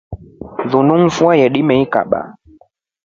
Lunu 0.71 0.95
mfua 1.05 1.33
yeidimekaba. 1.39 2.21